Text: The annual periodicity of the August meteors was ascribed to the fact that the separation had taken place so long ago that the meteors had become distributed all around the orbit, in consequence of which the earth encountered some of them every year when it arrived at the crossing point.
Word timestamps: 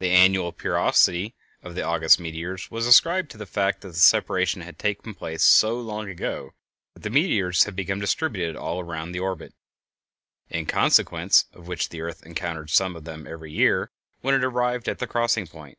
The 0.00 0.10
annual 0.10 0.52
periodicity 0.52 1.34
of 1.62 1.74
the 1.74 1.80
August 1.80 2.20
meteors 2.20 2.70
was 2.70 2.86
ascribed 2.86 3.30
to 3.30 3.38
the 3.38 3.46
fact 3.46 3.80
that 3.80 3.88
the 3.94 3.94
separation 3.94 4.60
had 4.60 4.78
taken 4.78 5.14
place 5.14 5.42
so 5.42 5.80
long 5.80 6.10
ago 6.10 6.52
that 6.92 7.00
the 7.02 7.08
meteors 7.08 7.64
had 7.64 7.74
become 7.74 7.98
distributed 7.98 8.56
all 8.56 8.78
around 8.78 9.12
the 9.12 9.20
orbit, 9.20 9.54
in 10.50 10.66
consequence 10.66 11.46
of 11.54 11.66
which 11.66 11.88
the 11.88 12.02
earth 12.02 12.26
encountered 12.26 12.68
some 12.68 12.94
of 12.94 13.04
them 13.04 13.26
every 13.26 13.52
year 13.52 13.90
when 14.20 14.34
it 14.34 14.44
arrived 14.44 14.86
at 14.86 14.98
the 14.98 15.06
crossing 15.06 15.46
point. 15.46 15.78